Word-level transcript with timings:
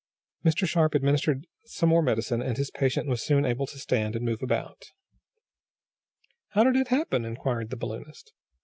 Mr. 0.43 0.67
Sharp 0.67 0.95
administered 0.95 1.45
some 1.63 1.89
more 1.89 2.01
medicine 2.01 2.41
and 2.41 2.57
his 2.57 2.71
patient 2.71 3.07
was 3.07 3.21
soon 3.21 3.45
able 3.45 3.67
to 3.67 3.77
stand, 3.77 4.15
and 4.15 4.25
move 4.25 4.41
about. 4.41 4.93
"How 6.53 6.63
did 6.63 6.75
it 6.75 6.87
happen?" 6.87 7.23
inquired 7.23 7.69
the 7.69 7.77
balloonist. 7.77 8.33